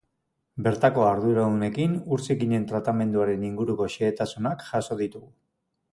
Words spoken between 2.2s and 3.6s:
zikinen tratamenduaren